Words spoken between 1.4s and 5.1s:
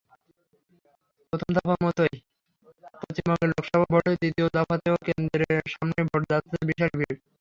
দফার মতোই পশ্চিমবঙ্গে লোকসভা ভোটের দ্বিতীয় দফাতেও